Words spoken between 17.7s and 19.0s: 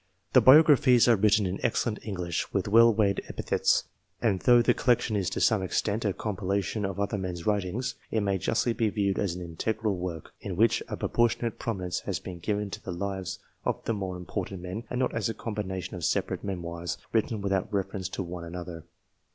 reference to one another.